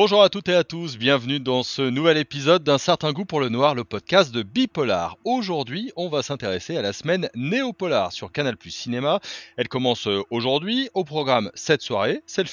Bonjour 0.00 0.22
à 0.22 0.28
toutes 0.28 0.48
et 0.48 0.54
à 0.54 0.62
tous, 0.62 0.96
bienvenue 0.96 1.40
dans 1.40 1.64
ce 1.64 1.82
nouvel 1.82 2.18
épisode 2.18 2.62
d'un 2.62 2.78
certain 2.78 3.12
goût 3.12 3.24
pour 3.24 3.40
le 3.40 3.48
noir, 3.48 3.74
le 3.74 3.82
podcast 3.82 4.32
de 4.32 4.44
Bipolar. 4.44 5.16
Aujourd'hui, 5.24 5.90
on 5.96 6.08
va 6.08 6.22
s'intéresser 6.22 6.76
à 6.76 6.82
la 6.82 6.92
semaine 6.92 7.28
Néopolar 7.34 8.12
sur 8.12 8.30
Canal 8.30 8.56
Plus 8.56 8.70
Cinéma. 8.70 9.18
Elle 9.56 9.66
commence 9.66 10.06
euh, 10.06 10.22
aujourd'hui 10.30 10.88
au 10.94 11.02
programme 11.02 11.50
7 11.54 11.82
soirées, 11.82 12.22
7 12.26 12.48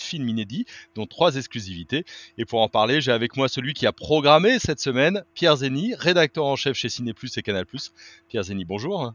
films 0.00 0.28
inédits, 0.28 0.64
dont 0.94 1.06
3 1.06 1.34
exclusivités. 1.34 2.04
Et 2.38 2.44
pour 2.44 2.62
en 2.62 2.68
parler, 2.68 3.00
j'ai 3.00 3.10
avec 3.10 3.36
moi 3.36 3.48
celui 3.48 3.74
qui 3.74 3.88
a 3.88 3.92
programmé 3.92 4.60
cette 4.60 4.78
semaine, 4.78 5.24
Pierre 5.34 5.56
Zeni, 5.56 5.92
rédacteur 5.96 6.44
en 6.44 6.54
chef 6.54 6.76
chez 6.76 6.88
Ciné 6.88 7.14
Plus 7.14 7.36
et 7.36 7.42
Canal 7.42 7.66
Plus. 7.66 7.90
Pierre 8.28 8.44
Zeni, 8.44 8.64
bonjour. 8.64 9.12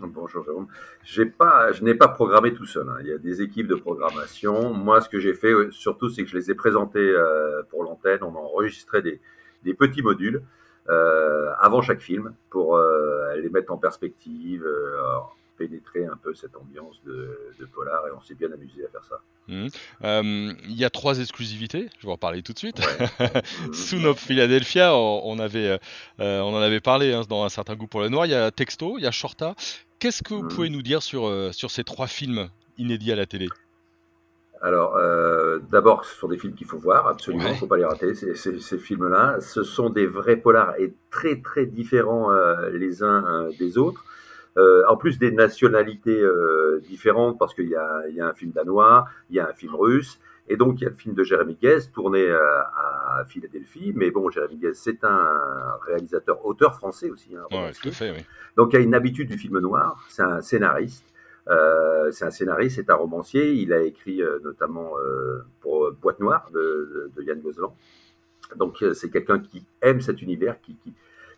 Bonjour 0.00 0.44
Jérôme. 0.44 0.66
Pas, 1.38 1.72
je 1.72 1.84
n'ai 1.84 1.94
pas 1.94 2.08
programmé 2.08 2.54
tout 2.54 2.64
seul. 2.64 2.88
Hein. 2.88 2.96
Il 3.00 3.08
y 3.08 3.12
a 3.12 3.18
des 3.18 3.42
équipes 3.42 3.66
de 3.66 3.74
programmation. 3.74 4.72
Moi, 4.72 5.00
ce 5.00 5.08
que 5.08 5.20
j'ai 5.20 5.34
fait 5.34 5.52
surtout, 5.70 6.08
c'est 6.08 6.24
que 6.24 6.30
je 6.30 6.36
les 6.36 6.50
ai 6.50 6.54
présentés 6.54 6.98
euh, 6.98 7.62
pour 7.70 7.84
l'antenne. 7.84 8.20
On 8.22 8.34
a 8.34 8.38
enregistré 8.38 9.02
des, 9.02 9.20
des 9.64 9.74
petits 9.74 10.02
modules 10.02 10.42
euh, 10.88 11.52
avant 11.58 11.82
chaque 11.82 12.00
film 12.00 12.34
pour 12.50 12.76
euh, 12.76 13.36
les 13.36 13.50
mettre 13.50 13.72
en 13.72 13.76
perspective, 13.76 14.64
pénétrer 15.58 16.06
un 16.06 16.16
peu 16.16 16.34
cette 16.34 16.56
ambiance 16.56 17.00
de, 17.04 17.38
polar. 17.72 18.06
Et 18.08 18.10
on 18.16 18.20
s'est 18.22 18.34
bien 18.34 18.50
amusé 18.52 18.84
à 18.84 18.88
faire 18.88 19.04
ça. 19.04 19.20
Mmh. 19.48 19.68
Il 20.68 20.76
y 20.76 20.84
a 20.84 20.90
trois 20.90 21.20
exclusivités. 21.20 21.88
Je 21.98 22.06
vais 22.06 22.12
en 22.12 22.18
parler 22.18 22.42
tout 22.42 22.52
de 22.52 22.58
suite. 22.58 22.80
Soon 23.72 24.04
of 24.04 24.18
Philadelphia, 24.18 24.94
on, 24.96 25.38
avait, 25.38 25.78
on 26.18 26.54
en 26.54 26.60
avait 26.60 26.80
parlé 26.80 27.12
hein, 27.12 27.22
dans 27.28 27.44
un 27.44 27.48
certain 27.48 27.76
goût 27.76 27.86
pour 27.86 28.00
le 28.00 28.08
noir. 28.08 28.26
Il 28.26 28.32
y 28.32 28.34
a 28.34 28.50
Texto, 28.50 28.98
il 28.98 29.04
y 29.04 29.06
a 29.06 29.10
Shorta. 29.10 29.54
Qu'est-ce 30.02 30.24
que 30.24 30.34
vous 30.34 30.48
pouvez 30.48 30.68
nous 30.68 30.82
dire 30.82 31.00
sur, 31.00 31.28
euh, 31.28 31.52
sur 31.52 31.70
ces 31.70 31.84
trois 31.84 32.08
films 32.08 32.48
inédits 32.76 33.12
à 33.12 33.14
la 33.14 33.24
télé? 33.24 33.46
Alors, 34.60 34.96
euh, 34.96 35.60
d'abord, 35.70 36.04
ce 36.04 36.16
sont 36.16 36.26
des 36.26 36.38
films 36.38 36.54
qu'il 36.54 36.66
faut 36.66 36.76
voir, 36.76 37.06
absolument, 37.06 37.46
il 37.46 37.52
ne 37.52 37.56
faut 37.56 37.68
pas 37.68 37.76
les 37.76 37.84
rater, 37.84 38.12
ces, 38.16 38.78
films-là. 38.78 39.38
Ce 39.38 39.62
sont 39.62 39.90
des 39.90 40.08
vrais 40.08 40.34
polars 40.34 40.74
et 40.80 40.92
très, 41.12 41.40
très 41.40 41.66
différents 41.66 42.32
euh, 42.32 42.68
les 42.70 43.04
uns 43.04 43.48
des 43.60 43.78
autres. 43.78 44.04
en 44.56 44.96
plus 44.96 45.20
des 45.20 45.30
nationalités 45.30 46.20
différentes, 46.88 47.38
parce 47.38 47.54
qu'il 47.54 47.68
y, 47.68 48.14
y 48.16 48.20
a, 48.20 48.26
un 48.26 48.34
film 48.34 48.50
danois, 48.50 49.04
il 49.30 49.36
y 49.36 49.38
a 49.38 49.48
un 49.48 49.52
film 49.52 49.76
russe, 49.76 50.18
et 50.48 50.56
donc, 50.56 50.80
il 50.80 50.84
y 50.84 50.86
a 50.86 50.90
le 50.90 50.96
film 50.96 51.14
de 51.14 51.22
Jérémy 51.22 51.56
Guez 51.60 51.78
tourné 51.94 52.20
euh, 52.20 52.38
à 52.40 53.24
Philadelphie. 53.26 53.92
Mais 53.94 54.10
bon, 54.10 54.28
Jérémy 54.30 54.56
Guez, 54.56 54.74
c'est 54.74 55.04
un 55.04 55.78
réalisateur, 55.86 56.44
auteur 56.44 56.74
français 56.74 57.10
aussi. 57.10 57.36
Hein, 57.36 57.44
ouais, 57.52 57.72
tout 57.80 57.92
fait, 57.92 58.10
oui. 58.10 58.24
Donc, 58.56 58.72
il 58.72 58.76
y 58.76 58.78
a 58.80 58.82
une 58.82 58.94
habitude 58.94 59.28
du 59.28 59.38
film 59.38 59.58
noir. 59.60 60.04
C'est 60.08 60.22
un 60.22 60.40
scénariste. 60.40 61.06
Euh, 61.48 62.10
c'est 62.10 62.24
un 62.24 62.30
scénariste, 62.30 62.76
c'est 62.76 62.90
un 62.90 62.96
romancier. 62.96 63.52
Il 63.52 63.72
a 63.72 63.82
écrit 63.82 64.22
euh, 64.22 64.40
notamment 64.42 64.98
euh, 64.98 65.44
pour 65.60 65.92
Boîte 65.92 66.20
Noire 66.20 66.50
de, 66.52 66.58
de, 66.58 67.10
de 67.16 67.22
Yann 67.22 67.40
Gozlan. 67.40 67.74
Donc, 68.56 68.84
c'est 68.94 69.10
quelqu'un 69.10 69.38
qui 69.38 69.64
aime 69.80 70.00
cet 70.00 70.20
univers, 70.20 70.60
qui, 70.60 70.76
qui, 70.76 70.92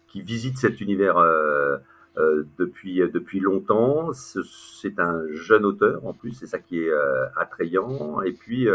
qui 0.08 0.22
visite 0.22 0.58
cet 0.58 0.80
univers 0.80 1.19
euh, 1.19 1.77
depuis, 2.17 3.03
euh, 3.03 3.09
depuis 3.09 3.41
longtemps. 3.41 4.12
C'est 4.12 4.98
un 4.98 5.23
jeune 5.31 5.65
auteur 5.65 6.05
en 6.07 6.12
plus, 6.12 6.33
c'est 6.33 6.47
ça 6.47 6.59
qui 6.59 6.81
est 6.81 6.91
euh, 6.91 7.27
attrayant. 7.37 8.23
Et 8.23 8.33
puis, 8.33 8.69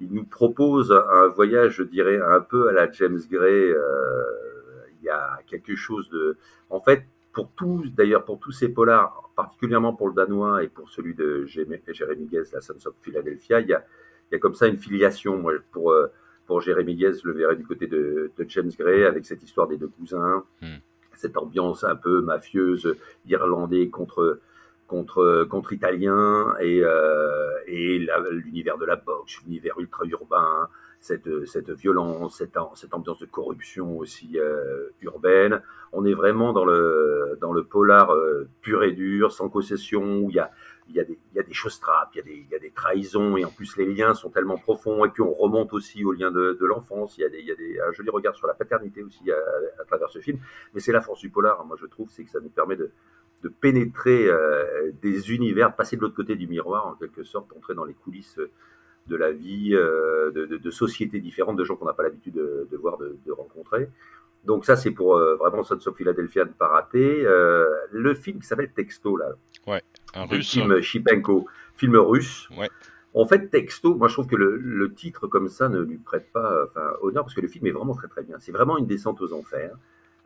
il 0.00 0.12
nous 0.12 0.24
propose 0.24 0.92
un 0.92 1.28
voyage, 1.28 1.76
je 1.76 1.82
dirais, 1.82 2.20
un 2.20 2.40
peu 2.40 2.68
à 2.68 2.72
la 2.72 2.90
James 2.92 3.20
Gray. 3.30 3.74
il 5.00 5.04
y 5.04 5.08
a 5.08 5.38
quelque 5.46 5.74
chose 5.74 6.08
de... 6.10 6.36
En 6.70 6.80
fait, 6.80 7.04
pour 7.32 7.50
tous, 7.52 7.90
d'ailleurs, 7.90 8.24
pour 8.24 8.38
tous 8.38 8.52
ces 8.52 8.68
polars, 8.68 9.30
particulièrement 9.36 9.94
pour 9.94 10.08
le 10.08 10.14
danois 10.14 10.62
et 10.62 10.68
pour 10.68 10.90
celui 10.90 11.14
de 11.14 11.44
Jérémy 11.44 12.26
Guez, 12.26 12.44
la 12.52 12.60
Sons 12.60 12.86
of 12.86 12.94
Philadelphia, 13.02 13.60
il 13.60 13.68
y 13.68 13.74
a, 13.74 13.84
il 14.30 14.34
y 14.34 14.36
a 14.36 14.38
comme 14.38 14.54
ça 14.54 14.66
une 14.66 14.78
filiation. 14.78 15.44
Pour, 15.70 15.94
pour 16.46 16.60
Jérémy 16.60 16.94
Guez, 16.94 17.14
je 17.22 17.28
le 17.28 17.34
verrai 17.34 17.56
du 17.56 17.66
côté 17.66 17.86
de, 17.86 18.30
de 18.36 18.44
James 18.48 18.70
Gray, 18.78 19.04
avec 19.04 19.26
cette 19.26 19.42
histoire 19.42 19.66
des 19.66 19.76
deux 19.76 19.88
cousins. 19.88 20.44
Hmm 20.62 20.76
cette 21.16 21.36
ambiance 21.36 21.84
un 21.84 21.96
peu 21.96 22.20
mafieuse 22.20 22.96
irlandais 23.26 23.88
contre 23.88 24.40
contre 24.86 25.46
contre 25.50 25.72
italien 25.72 26.54
et 26.60 26.82
euh, 26.82 27.50
et 27.66 27.98
l'univers 28.30 28.78
de 28.78 28.84
la 28.84 28.96
boxe, 28.96 29.40
l'univers 29.44 29.78
ultra 29.78 30.04
urbain, 30.04 30.68
cette 31.00 31.46
cette 31.46 31.70
violence, 31.70 32.38
cette 32.74 32.94
ambiance 32.94 33.18
de 33.18 33.26
corruption 33.26 33.98
aussi 33.98 34.38
euh, 34.38 34.88
urbaine. 35.02 35.62
On 35.92 36.04
est 36.04 36.14
vraiment 36.14 36.52
dans 36.52 36.64
le 36.64 37.38
dans 37.40 37.52
le 37.52 37.64
polar 37.64 38.12
euh, 38.12 38.48
pur 38.62 38.84
et 38.84 38.92
dur, 38.92 39.32
sans 39.32 39.48
concession 39.48 40.18
où 40.18 40.30
il 40.30 40.36
y 40.36 40.40
a 40.40 40.50
il 40.88 40.94
y 40.94 41.00
a 41.00 41.04
des, 41.04 41.52
choses 41.52 41.80
trappes, 41.80 42.10
il 42.14 42.46
y 42.50 42.54
a 42.54 42.58
des, 42.58 42.70
trahisons, 42.70 43.36
et 43.36 43.44
en 43.44 43.50
plus 43.50 43.76
les 43.76 43.86
liens 43.86 44.14
sont 44.14 44.30
tellement 44.30 44.56
profonds, 44.56 45.04
et 45.04 45.08
puis 45.08 45.22
on 45.22 45.32
remonte 45.32 45.72
aussi 45.72 46.04
aux 46.04 46.12
liens 46.12 46.30
de, 46.30 46.56
l'enfance. 46.60 47.18
Il 47.18 47.22
y 47.22 47.24
a 47.24 47.28
des, 47.28 47.40
il 47.40 47.46
y 47.46 47.80
un 47.80 47.92
joli 47.92 48.10
regard 48.10 48.34
sur 48.34 48.46
la 48.46 48.54
paternité 48.54 49.02
aussi 49.02 49.30
à, 49.30 49.84
travers 49.84 50.10
ce 50.10 50.20
film. 50.20 50.38
Mais 50.74 50.80
c'est 50.80 50.92
la 50.92 51.00
force 51.00 51.20
du 51.20 51.30
polar, 51.30 51.64
moi 51.64 51.76
je 51.80 51.86
trouve, 51.86 52.10
c'est 52.10 52.24
que 52.24 52.30
ça 52.30 52.40
nous 52.40 52.50
permet 52.50 52.76
de, 52.76 52.90
pénétrer 53.60 54.26
euh, 54.28 54.90
des 55.02 55.32
univers, 55.32 55.76
passer 55.76 55.96
de 55.96 56.00
l'autre 56.00 56.16
côté 56.16 56.34
du 56.34 56.48
miroir 56.48 56.88
en 56.88 56.94
quelque 56.94 57.22
sorte, 57.22 57.52
entrer 57.52 57.74
dans 57.76 57.84
les 57.84 57.94
coulisses 57.94 58.40
de 59.08 59.16
la 59.16 59.32
vie, 59.32 59.70
euh, 59.74 60.30
de, 60.32 60.70
sociétés 60.70 61.20
différentes, 61.20 61.56
de 61.56 61.64
gens 61.64 61.76
qu'on 61.76 61.84
n'a 61.84 61.92
pas 61.92 62.02
l'habitude 62.02 62.34
de, 62.34 62.66
de, 62.70 62.76
voir, 62.76 62.98
de, 62.98 63.32
rencontrer. 63.32 63.88
Donc 64.44 64.64
ça, 64.64 64.76
c'est 64.76 64.90
pour 64.90 65.16
euh, 65.16 65.36
vraiment 65.36 65.62
Sons 65.62 65.78
of 65.86 65.96
Philadelphia 65.96 66.44
ne 66.44 66.50
pas 66.50 66.68
rater. 66.68 67.24
Euh, 67.24 67.66
le 67.90 68.14
film 68.14 68.40
qui 68.40 68.46
s'appelle 68.46 68.70
Texto, 68.72 69.16
là. 69.16 69.32
Ouais, 69.66 69.82
un 70.16 70.26
russe. 70.26 70.50
Film 70.50 70.80
Chipenko, 70.80 71.46
film 71.76 71.96
russe. 71.96 72.48
Ouais. 72.56 72.70
En 73.14 73.26
fait, 73.26 73.48
Texto, 73.48 73.94
moi 73.94 74.08
je 74.08 74.12
trouve 74.12 74.26
que 74.26 74.36
le, 74.36 74.56
le, 74.56 74.92
titre 74.92 75.26
comme 75.26 75.48
ça 75.48 75.68
ne 75.68 75.80
lui 75.80 75.96
prête 75.96 76.30
pas 76.32 76.64
enfin, 76.66 76.92
honneur 77.00 77.24
parce 77.24 77.34
que 77.34 77.40
le 77.40 77.48
film 77.48 77.66
est 77.66 77.70
vraiment 77.70 77.94
très 77.94 78.08
très 78.08 78.22
bien. 78.22 78.36
C'est 78.40 78.52
vraiment 78.52 78.76
une 78.76 78.86
descente 78.86 79.20
aux 79.22 79.32
enfers. 79.32 79.74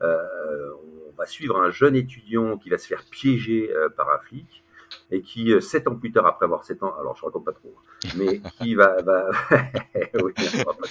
Euh, 0.03 0.71
on 1.09 1.17
va 1.17 1.27
suivre 1.27 1.61
un 1.61 1.71
jeune 1.71 1.95
étudiant 1.95 2.57
qui 2.57 2.71
va 2.71 2.79
se 2.79 2.87
faire 2.87 3.05
piéger 3.11 3.71
euh, 3.75 3.89
par 3.91 4.11
un 4.11 4.19
flic 4.19 4.65
et 5.11 5.21
qui, 5.21 5.53
euh, 5.53 5.61
sept 5.61 5.87
ans 5.87 5.95
plus 5.95 6.11
tard, 6.11 6.27
après 6.27 6.47
avoir 6.47 6.65
sept 6.65 6.83
ans, 6.83 6.95
alors 6.99 7.17
je 7.17 7.25
raconte 7.25 7.45
pas 7.45 7.53
trop, 7.53 7.75
mais 8.17 8.41
qui 8.59 8.75
va, 8.75 9.01
va... 9.03 9.31
oui, 10.23 10.33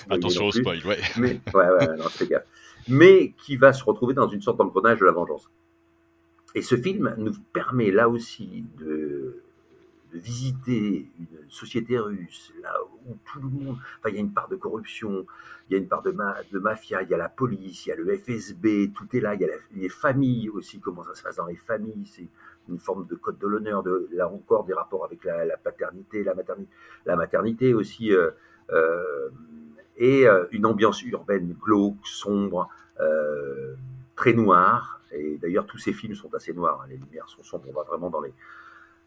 attention 0.10 0.46
au 0.46 0.52
spoil, 0.52 0.80
ouais. 0.86 1.00
Mais, 1.18 1.42
ouais, 1.54 1.70
ouais, 1.70 1.88
non, 1.98 2.06
gaffe 2.30 2.46
mais 2.88 3.34
qui 3.38 3.58
va 3.58 3.74
se 3.74 3.84
retrouver 3.84 4.14
dans 4.14 4.28
une 4.28 4.42
sorte 4.42 4.58
d'engrenage 4.58 5.00
de 5.00 5.06
la 5.06 5.12
vengeance. 5.12 5.50
Et 6.56 6.62
ce 6.62 6.76
film 6.76 7.14
nous 7.18 7.34
permet 7.54 7.92
là 7.92 8.10
aussi 8.10 8.66
de, 8.78 9.44
visiter 10.12 11.08
une 11.20 11.50
société 11.50 12.00
russe, 12.00 12.52
là 12.64 12.74
où 13.06 13.16
tout 13.32 13.40
le 13.40 13.48
monde, 13.48 13.78
enfin 14.00 14.10
il 14.10 14.16
y 14.16 14.18
a 14.18 14.22
une 14.22 14.34
part 14.34 14.48
de 14.48 14.56
corruption, 14.56 15.26
il 15.70 15.74
y 15.74 15.76
a 15.76 15.80
une 15.80 15.88
part 15.88 16.02
de, 16.02 16.12
mafia, 16.58 17.04
il 17.04 17.10
y 17.10 17.14
a 17.14 17.18
la 17.18 17.30
police, 17.30 17.86
il 17.86 17.90
y 17.90 17.92
a 17.92 17.96
le 17.96 18.18
FSB, 18.18 18.92
tout 18.94 19.08
est 19.16 19.20
là, 19.20 19.36
il 19.36 19.42
y 19.42 19.46
a 19.46 19.50
les 19.76 19.90
familles 19.90 20.50
aussi, 20.50 20.80
comment 20.80 21.04
ça 21.04 21.14
se 21.14 21.24
passe 21.24 21.36
dans 21.36 21.46
les 21.46 21.56
familles, 21.56 22.08
c'est 22.08 22.28
une 22.70 22.80
forme 22.80 23.06
de 23.08 23.16
code 23.16 23.38
de 23.38 23.48
l'honneur, 23.48 23.84
là 24.12 24.28
encore 24.28 24.66
des 24.66 24.74
rapports 24.74 25.06
avec 25.06 25.24
la, 25.24 25.46
la 25.46 25.58
paternité, 25.58 26.24
la 26.24 26.34
maternité, 27.16 27.72
la 27.72 27.78
aussi. 27.78 28.14
Euh, 28.14 28.32
euh, 28.72 29.30
et 29.98 30.28
euh, 30.28 30.46
une 30.52 30.66
ambiance 30.66 31.02
urbaine 31.04 31.56
glauque, 31.60 32.06
sombre, 32.06 32.70
très 34.16 34.34
noire. 34.34 34.99
Et 35.12 35.38
d'ailleurs, 35.38 35.66
tous 35.66 35.78
ces 35.78 35.94
films 35.94 36.16
sont 36.16 36.34
assez 36.34 36.54
noirs. 36.54 36.82
Hein. 36.82 36.88
Les 36.90 36.98
lumières 36.98 37.30
sont 37.30 37.44
sombres. 37.44 37.66
On 37.70 37.74
va 37.74 37.84
vraiment 37.84 38.10
dans 38.10 38.22
les 38.22 38.34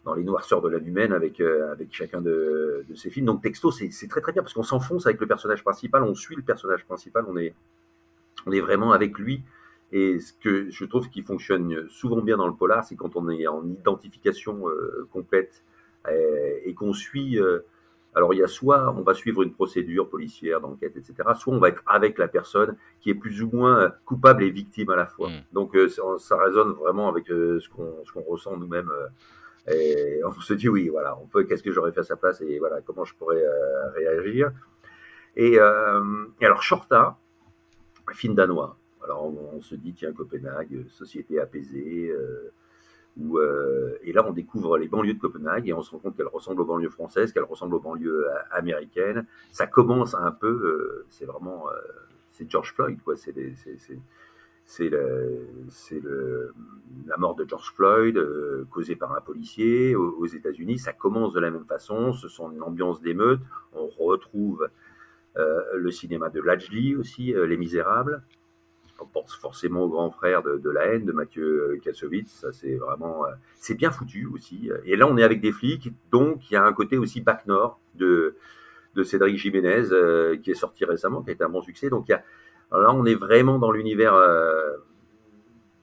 dans 0.04 0.14
les 0.14 0.24
noirceurs 0.24 0.60
de 0.60 0.68
l'âme 0.68 0.86
humaine 0.86 1.12
avec 1.12 1.40
euh, 1.40 1.70
avec 1.70 1.92
chacun 1.92 2.20
de, 2.20 2.84
ces 2.96 3.10
films. 3.10 3.26
Donc 3.26 3.42
Texto, 3.42 3.70
c'est 3.70 4.08
très 4.08 4.20
très 4.20 4.32
bien 4.32 4.42
parce 4.42 4.54
qu'on 4.54 4.64
s'enfonce 4.64 5.06
avec 5.06 5.20
le 5.20 5.26
personnage 5.26 5.62
principal, 5.62 6.02
on 6.02 6.14
suit 6.14 6.34
le 6.34 6.42
personnage 6.42 6.84
principal, 6.84 7.24
on 7.28 7.36
est 7.36 7.54
on 8.46 8.52
est 8.52 8.60
vraiment 8.60 8.92
avec 8.92 9.18
lui. 9.18 9.42
Et 9.92 10.18
ce 10.20 10.32
que 10.32 10.70
je 10.70 10.84
trouve 10.86 11.08
qui 11.10 11.22
fonctionne 11.22 11.88
souvent 11.88 12.22
bien 12.22 12.38
dans 12.38 12.48
le 12.48 12.54
polar, 12.54 12.82
c'est 12.82 12.96
quand 12.96 13.14
on 13.14 13.28
est 13.28 13.46
en 13.46 13.64
identification 13.68 14.64
complète 15.12 15.62
et, 16.10 16.62
et 16.64 16.74
qu'on 16.74 16.94
suit 16.94 17.38
alors 18.14 18.34
il 18.34 18.38
y 18.38 18.42
a 18.42 18.48
soit 18.48 18.94
on 18.96 19.02
va 19.02 19.14
suivre 19.14 19.42
une 19.42 19.52
procédure 19.52 20.08
policière 20.08 20.60
d'enquête, 20.60 20.96
etc., 20.96 21.14
soit 21.34 21.54
on 21.54 21.58
va 21.58 21.68
être 21.68 21.82
avec 21.86 22.18
la 22.18 22.28
personne 22.28 22.76
qui 23.00 23.10
est 23.10 23.14
plus 23.14 23.42
ou 23.42 23.50
moins 23.52 23.92
coupable 24.04 24.44
et 24.44 24.50
victime 24.50 24.90
à 24.90 24.96
la 24.96 25.06
fois. 25.06 25.30
Mm. 25.30 25.42
Donc 25.52 25.74
euh, 25.74 25.88
ça 26.18 26.36
résonne 26.36 26.72
vraiment 26.72 27.08
avec 27.08 27.30
euh, 27.30 27.58
ce 27.60 27.68
qu'on 27.68 28.22
ressent 28.22 28.56
nous-mêmes. 28.56 28.90
Euh, 28.90 29.72
et 29.72 30.20
on 30.24 30.32
se 30.32 30.54
dit 30.54 30.68
oui, 30.68 30.88
voilà, 30.88 31.16
on 31.18 31.26
peut. 31.26 31.44
Qu'est-ce 31.44 31.62
que 31.62 31.72
j'aurais 31.72 31.92
fait 31.92 32.00
à 32.00 32.04
sa 32.04 32.16
place 32.16 32.40
et 32.42 32.58
voilà 32.58 32.80
comment 32.82 33.04
je 33.04 33.14
pourrais 33.14 33.42
réagir. 33.94 34.52
Et, 35.36 35.54
et, 35.54 36.44
alors 36.44 36.62
Shorta, 36.62 37.16
film 38.12 38.34
danois. 38.34 38.76
Alors 39.02 39.24
on, 39.24 39.56
on, 39.56 39.60
se 39.62 39.74
dit 39.74 39.94
tiens 39.94 40.12
Copenhague, 40.12 40.86
société 40.88 41.40
apaisée. 41.40 42.12
Euh, 43.20 43.98
et 44.02 44.12
là, 44.12 44.24
on 44.26 44.32
découvre 44.32 44.78
les 44.78 44.88
banlieues 44.88 45.14
de 45.14 45.18
Copenhague 45.18 45.68
et 45.68 45.72
on 45.72 45.82
se 45.82 45.90
rend 45.90 45.98
compte 45.98 46.16
qu'elles 46.16 46.26
ressemblent 46.26 46.62
aux 46.62 46.66
banlieues 46.66 46.88
françaises, 46.90 47.32
qu'elles 47.32 47.44
ressemblent 47.44 47.74
aux 47.74 47.80
banlieues 47.80 48.26
euh, 48.28 48.34
américaines. 48.50 49.26
Ça 49.50 49.66
commence 49.66 50.14
un 50.14 50.32
peu, 50.32 50.48
euh, 50.48 51.04
c'est 51.10 51.26
vraiment, 51.26 51.66
c'est 52.30 52.50
George 52.50 52.72
Floyd, 52.74 52.98
quoi. 53.04 53.16
C'est 53.16 53.34
la 57.06 57.16
mort 57.18 57.34
de 57.34 57.46
George 57.46 57.72
Floyd 57.74 58.18
causée 58.70 58.96
par 58.96 59.14
un 59.14 59.20
policier 59.20 59.94
aux, 59.94 60.16
aux 60.18 60.26
États-Unis. 60.26 60.78
Ça 60.78 60.92
commence 60.92 61.32
de 61.34 61.40
la 61.40 61.50
même 61.50 61.66
façon. 61.66 62.12
Ce 62.12 62.28
sont 62.28 62.50
une 62.50 62.62
ambiance 62.62 63.02
d'émeute. 63.02 63.40
On 63.74 63.88
retrouve 63.88 64.68
le 65.36 65.90
cinéma 65.90 66.30
de 66.30 66.40
Lajli 66.40 66.94
aussi, 66.94 67.34
Les 67.34 67.56
Misérables. 67.56 68.22
On 69.02 69.06
pense 69.06 69.34
forcément 69.34 69.82
au 69.82 69.88
grand 69.88 70.10
frère 70.10 70.42
de, 70.42 70.70
La 70.70 70.86
haine 70.86 71.04
de 71.04 71.12
Mathieu 71.12 71.78
Kassovitz. 71.82 72.30
Ça, 72.30 72.52
c'est 72.52 72.76
vraiment, 72.76 73.24
c'est 73.56 73.74
bien 73.74 73.90
foutu 73.90 74.26
aussi. 74.26 74.70
Et 74.84 74.96
là, 74.96 75.06
on 75.06 75.16
est 75.16 75.22
avec 75.22 75.40
des 75.40 75.52
flics, 75.52 75.92
donc 76.10 76.50
il 76.50 76.54
y 76.54 76.56
a 76.56 76.64
un 76.64 76.72
côté 76.72 76.98
aussi 76.98 77.20
bac 77.20 77.46
nord 77.46 77.80
de 77.94 78.36
de 78.94 79.04
Cédric 79.04 79.38
Jiménez 79.38 79.84
qui 80.42 80.50
est 80.50 80.54
sorti 80.54 80.84
récemment, 80.84 81.22
qui 81.22 81.30
a 81.30 81.32
été 81.32 81.42
un 81.42 81.48
bon 81.48 81.62
succès. 81.62 81.88
Donc 81.88 82.08
y 82.08 82.12
a, 82.12 82.22
là, 82.70 82.92
on 82.92 83.06
est 83.06 83.14
vraiment 83.14 83.58
dans 83.58 83.70
l'univers 83.70 84.14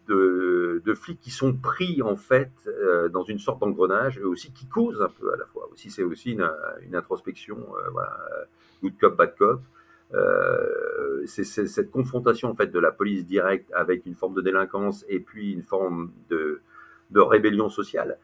de, 0.10 0.94
flics 0.94 1.20
qui 1.20 1.32
sont 1.32 1.54
pris 1.54 2.02
en 2.02 2.16
fait 2.16 2.52
euh, 2.68 3.10
dans 3.10 3.24
une 3.24 3.40
sorte 3.40 3.60
d'engrenage, 3.60 4.18
et 4.18 4.24
aussi 4.24 4.52
qui 4.52 4.68
causent 4.68 5.02
un 5.02 5.10
peu 5.10 5.32
à 5.34 5.38
la 5.38 5.46
fois. 5.46 5.70
Aussi, 5.72 5.90
c'est 5.90 6.04
aussi 6.04 6.32
une, 6.32 6.96
introspection, 6.96 7.58
euh, 7.58 7.90
voilà, 7.92 8.18
good 8.82 8.98
cop, 9.00 9.16
bad 9.16 9.36
cop. 9.38 9.62
Euh, 10.14 11.24
c'est 11.28 11.44
cette 11.44 11.92
confrontation 11.92 12.50
en 12.50 12.56
fait 12.56 12.68
de 12.68 12.80
la 12.80 12.92
police 12.92 13.26
directe 13.26 13.72
avec 13.74 14.06
une 14.06 14.16
forme 14.16 14.34
de 14.34 14.42
délinquance 14.42 15.06
et 15.08 15.20
puis 15.20 15.52
une 15.54 15.62
forme 15.62 16.12
de, 16.30 16.62
rébellion 17.16 17.70
sociale. 17.70 18.18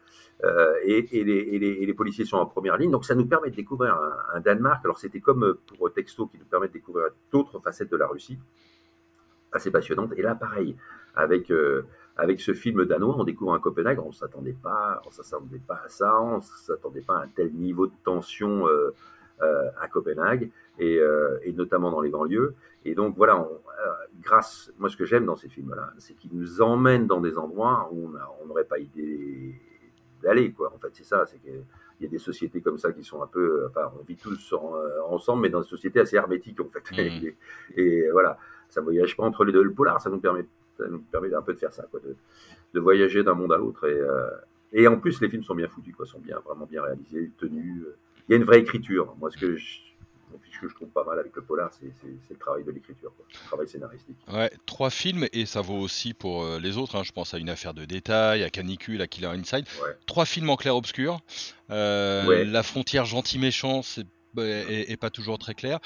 et, 0.84 1.02
les, 1.12 1.94
policiers 1.94 2.24
sont 2.24 2.38
en 2.38 2.46
première 2.46 2.76
ligne, 2.76 2.90
donc 2.90 3.04
ça 3.04 3.14
nous 3.14 3.26
permet 3.26 3.50
de 3.50 3.56
découvrir 3.56 3.98
un, 4.34 4.40
Danemark. 4.40 4.84
Alors 4.84 4.98
c'était 4.98 5.20
comme 5.20 5.56
pour 5.66 5.92
Texto 5.92 6.26
qui 6.26 6.38
nous 6.38 6.44
permet 6.44 6.68
de 6.68 6.72
découvrir 6.72 7.08
d'autres 7.30 7.60
facettes 7.60 7.90
de 7.90 7.96
la 7.96 8.06
Russie 8.06 8.38
assez 9.52 9.70
passionnante. 9.70 10.12
Et 10.16 10.22
là, 10.22 10.34
pareil, 10.34 10.76
avec, 11.14 11.50
euh, 11.50 11.82
avec 12.16 12.40
ce 12.40 12.54
film 12.54 12.84
danois, 12.84 13.16
on 13.18 13.24
découvre 13.24 13.54
un 13.54 13.58
Copenhague, 13.58 13.98
on 13.98 14.12
s'attendait 14.12 14.56
pas, 14.62 15.02
on 15.06 15.10
s'attendait 15.10 15.60
pas 15.66 15.82
à 15.84 15.88
ça, 15.88 16.20
on 16.20 16.36
ne 16.36 16.42
s'attendait 16.42 17.00
pas 17.00 17.18
à 17.18 17.22
un 17.24 17.28
tel 17.28 17.52
niveau 17.52 17.86
de 17.86 17.94
tension 18.04 18.68
euh, 18.68 18.70
euh, 18.70 18.92
à 19.40 19.88
Copenhague, 19.88 20.50
et, 20.78 21.00
et, 21.42 21.52
notamment 21.52 21.90
dans 21.90 22.00
les 22.00 22.10
banlieues. 22.10 22.54
Et 22.84 22.94
donc 22.94 23.16
voilà, 23.16 23.38
on, 23.38 23.60
grâce, 24.22 24.72
moi 24.78 24.88
ce 24.88 24.96
que 24.96 25.04
j'aime 25.04 25.26
dans 25.26 25.36
ces 25.36 25.48
films-là, 25.48 25.92
c'est 25.98 26.14
qu'ils 26.14 26.30
nous 26.32 26.62
emmènent 26.62 27.06
dans 27.06 27.20
des 27.20 27.36
endroits 27.36 27.88
où 27.92 28.10
on 28.42 28.46
n'aurait 28.46 28.64
pas 28.64 28.78
idée 28.78 29.54
d'aller, 30.22 30.52
quoi. 30.52 30.72
En 30.74 30.78
fait, 30.78 30.88
c'est 30.92 31.04
ça, 31.04 31.26
c'est 31.26 31.38
qu'il 31.38 31.62
y 32.00 32.06
a 32.06 32.08
des 32.08 32.18
sociétés 32.18 32.60
comme 32.60 32.78
ça 32.78 32.92
qui 32.92 33.04
sont 33.04 33.22
un 33.22 33.26
peu, 33.26 33.66
enfin, 33.68 33.92
on 34.00 34.04
vit 34.04 34.16
tous 34.16 34.54
ensemble, 35.08 35.42
mais 35.42 35.50
dans 35.50 35.60
des 35.60 35.68
sociétés 35.68 36.00
assez 36.00 36.16
hermétiques, 36.16 36.60
en 36.60 36.68
fait. 36.68 36.90
Mmh. 36.92 37.32
et, 37.76 38.10
voilà 38.10 38.38
ça 38.68 38.80
voyage 38.80 39.16
pas 39.16 39.24
entre 39.24 39.44
les 39.44 39.52
deux. 39.52 39.62
Le 39.62 39.72
polar, 39.72 40.00
ça 40.00 40.10
nous 40.10 40.20
permet, 40.20 40.46
nous 40.88 40.98
permet 40.98 41.32
un 41.34 41.42
peu 41.42 41.54
de 41.54 41.58
faire 41.58 41.72
ça, 41.72 41.84
quoi, 41.90 42.00
de, 42.00 42.80
voyager 42.80 43.22
d'un 43.22 43.34
monde 43.34 43.52
à 43.52 43.56
l'autre. 43.56 43.88
Et, 43.88 43.98
euh, 43.98 44.30
et 44.72 44.86
en 44.86 44.98
plus, 44.98 45.20
les 45.20 45.28
films 45.28 45.44
sont 45.44 45.54
bien 45.54 45.68
foutus, 45.68 45.94
quoi, 45.94 46.06
sont 46.06 46.18
bien, 46.18 46.38
vraiment 46.40 46.66
bien 46.66 46.82
réalisés, 46.82 47.30
tenus. 47.38 47.84
Il 48.28 48.32
y 48.32 48.34
a 48.34 48.36
une 48.38 48.44
vraie 48.44 48.60
écriture. 48.60 49.14
Moi, 49.18 49.30
ce 49.30 49.36
que 49.36 49.56
je, 49.56 49.64
que 50.60 50.68
je 50.68 50.74
trouve 50.74 50.88
pas 50.88 51.04
mal 51.04 51.18
avec 51.18 51.34
le 51.36 51.42
polar, 51.42 51.70
c'est 51.72 51.86
le 52.30 52.36
travail 52.36 52.64
de 52.64 52.70
l'écriture, 52.70 53.12
le 53.18 53.46
travail 53.46 53.68
scénaristique. 53.68 54.16
Ouais, 54.32 54.50
trois 54.64 54.90
films, 54.90 55.26
et 55.32 55.46
ça 55.46 55.60
vaut 55.60 55.78
aussi 55.78 56.14
pour 56.14 56.42
euh, 56.42 56.58
les 56.58 56.76
autres. 56.78 56.96
Hein. 56.96 57.02
je 57.04 57.12
pense 57.12 57.34
à 57.34 57.38
Une 57.38 57.50
affaire 57.50 57.74
de 57.74 57.84
détail, 57.84 58.42
à 58.42 58.50
Canicule, 58.50 59.02
à 59.02 59.06
Killer 59.06 59.28
Inside. 59.28 59.66
Trois 60.06 60.24
films 60.24 60.50
en 60.50 60.56
clair-obscur. 60.56 61.20
Euh, 61.70 62.44
La 62.44 62.62
frontière 62.62 63.04
gentil-méchant, 63.04 63.82
c'est 63.82 64.06
bah, 64.34 64.44
et, 64.44 64.96
pas 64.96 65.10
toujours 65.10 65.38
très 65.38 65.54
clair. 65.54 65.78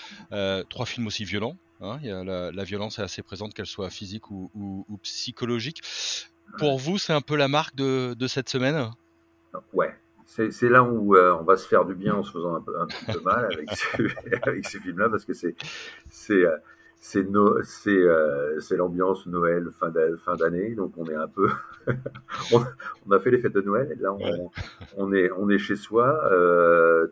trois 0.69 0.87
films 0.87 1.07
aussi 1.07 1.25
violents, 1.25 1.57
Hein, 1.83 1.99
la, 2.03 2.65
violence 2.65 2.99
est 2.99 3.03
assez 3.03 3.23
présente, 3.23 3.55
qu'elle 3.55 3.67
soit 3.67 3.91
physique 3.91 4.31
ou, 4.31 4.99
psychologique. 5.03 5.83
Pour 6.59 6.79
vous, 6.79 6.99
c'est 6.99 7.13
un 7.13 7.21
peu 7.21 7.37
la 7.37 7.49
marque 7.49 7.75
de, 7.75 8.27
cette 8.29 8.49
semaine? 8.49 8.91
Ouais, 9.73 9.95
c'est 10.31 10.69
là 10.69 10.85
où 10.85 11.17
euh, 11.17 11.37
on 11.41 11.43
va 11.43 11.57
se 11.57 11.67
faire 11.67 11.85
du 11.85 11.95
bien 11.95 12.15
en 12.15 12.23
se 12.23 12.31
faisant 12.31 12.55
un, 12.55 12.61
peu, 12.61 12.79
un 12.79 12.87
petit 12.87 13.05
peu 13.13 13.21
mal 13.21 13.47
avec, 13.47 13.69
ces 14.65 14.79
films-là, 14.81 15.09
parce 15.09 15.25
que 15.25 15.35
c'est 15.35 15.57
c'est 16.09 16.45
euh, 16.45 16.57
euh, 17.17 18.61
c'est 18.61 18.77
l'ambiance 18.77 19.27
Noël 19.27 19.71
fin 19.73 19.91
d'année, 20.37 20.77
donc 20.77 20.93
on 20.97 21.07
est 21.07 21.17
un 21.17 21.27
peu, 21.27 21.49
on, 22.53 23.11
a 23.11 23.19
fait 23.19 23.33
les 23.33 23.39
fêtes 23.39 23.55
de 23.55 23.61
Noël, 23.61 23.91
et 23.91 24.01
là 24.01 24.13
on, 24.13 24.51
on 24.97 25.13
est 25.13 25.33
on 25.33 25.49
est 25.49 25.59
chez 25.59 25.75
soi 25.75 26.21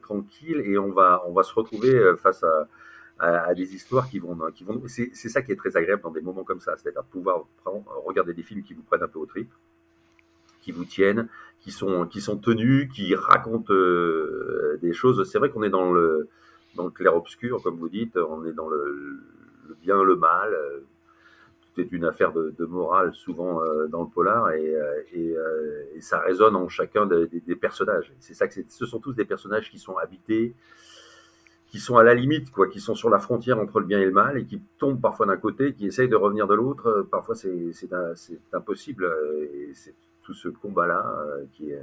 tranquille 0.02 0.62
et 0.64 0.78
on 0.78 0.92
va 0.92 1.24
on 1.26 1.32
va 1.32 1.42
se 1.42 1.54
retrouver 1.54 2.14
face 2.22 2.44
à 2.44 2.68
à, 3.18 3.52
des 3.52 3.74
histoires 3.74 4.08
qui 4.08 4.20
vont, 4.20 4.38
qui 4.54 4.62
vont. 4.62 4.80
C'est 4.86 5.12
ça 5.12 5.42
qui 5.42 5.50
est 5.50 5.56
très 5.56 5.76
agréable 5.76 6.02
dans 6.02 6.12
des 6.12 6.20
moments 6.20 6.44
comme 6.44 6.60
ça, 6.60 6.76
c'est-à-dire 6.76 7.02
pouvoir 7.02 7.48
regarder 8.06 8.32
des 8.32 8.44
films 8.44 8.62
qui 8.62 8.74
vous 8.74 8.82
prennent 8.82 9.02
un 9.02 9.08
peu 9.08 9.18
au 9.18 9.26
trip, 9.26 9.50
qui 10.60 10.72
vous 10.72 10.84
tiennent, 10.84 11.28
qui 11.60 11.70
sont, 11.70 12.06
qui 12.06 12.20
sont 12.20 12.36
tenus, 12.36 12.88
qui 12.92 13.14
racontent 13.14 13.72
euh, 13.72 14.78
des 14.80 14.92
choses. 14.92 15.28
C'est 15.30 15.38
vrai 15.38 15.50
qu'on 15.50 15.62
est 15.62 15.70
dans 15.70 15.92
le, 15.92 16.28
dans 16.76 16.84
le 16.84 16.90
clair-obscur, 16.90 17.62
comme 17.62 17.76
vous 17.76 17.88
dites, 17.88 18.16
on 18.16 18.44
est 18.46 18.52
dans 18.52 18.68
le, 18.68 19.20
bien, 19.82 20.02
le 20.02 20.16
mal. 20.16 20.56
Tout 21.74 21.80
est 21.82 21.92
une 21.92 22.04
affaire 22.04 22.32
de, 22.32 22.64
morale, 22.64 23.12
souvent 23.14 23.62
euh, 23.62 23.86
dans 23.88 24.02
le 24.02 24.08
polar, 24.08 24.50
et, 24.52 24.74
euh, 24.74 25.84
et, 25.94 26.00
ça 26.00 26.20
résonne 26.20 26.56
en 26.56 26.68
chacun 26.68 27.06
des, 27.06 27.56
personnages. 27.56 28.12
C'est 28.20 28.34
ça 28.34 28.48
que 28.48 28.54
ce 28.66 28.86
sont 28.86 29.00
tous 29.00 29.12
des 29.12 29.24
personnages 29.24 29.70
qui 29.70 29.78
sont 29.78 29.96
habités, 29.96 30.54
qui 31.70 31.80
sont 31.80 31.98
à 31.98 32.02
la 32.02 32.14
limite, 32.14 32.50
quoi, 32.50 32.68
qui 32.68 32.80
sont 32.80 32.94
sur 32.94 33.10
la 33.10 33.18
frontière 33.18 33.58
entre 33.58 33.80
le 33.80 33.86
bien 33.86 34.00
et 34.00 34.06
le 34.06 34.10
mal 34.10 34.38
et 34.38 34.46
qui 34.46 34.62
tombent 34.78 35.00
parfois 35.00 35.26
d'un 35.26 35.36
côté, 35.36 35.74
qui 35.74 35.86
essayent 35.86 36.08
de 36.08 36.16
revenir 36.16 36.46
de 36.46 36.54
l'autre. 36.54 37.06
Parfois, 37.10 37.34
c'est 37.34 37.74
impossible. 38.54 39.12
Tout 40.28 40.34
ce 40.34 40.48
combat-là 40.48 41.02
euh, 41.06 41.44
qui 41.54 41.70
est, 41.70 41.82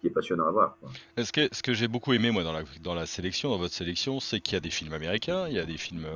qui 0.00 0.08
est 0.08 0.10
passionnant 0.10 0.46
à 0.46 0.50
voir. 0.50 0.76
Ce 1.16 1.32
que, 1.32 1.48
ce 1.50 1.62
que 1.62 1.72
j'ai 1.72 1.88
beaucoup 1.88 2.12
aimé 2.12 2.30
moi 2.30 2.44
dans 2.44 2.52
la, 2.52 2.62
dans 2.82 2.94
la 2.94 3.06
sélection, 3.06 3.48
dans 3.48 3.56
votre 3.56 3.72
sélection, 3.72 4.20
c'est 4.20 4.40
qu'il 4.40 4.54
y 4.54 4.56
a 4.56 4.60
des 4.60 4.70
films 4.70 4.92
américains, 4.92 5.48
il 5.48 5.54
y 5.54 5.58
a 5.58 5.64
des 5.64 5.78
films 5.78 6.06